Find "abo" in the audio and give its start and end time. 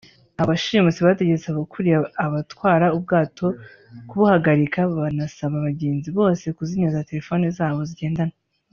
0.41-0.47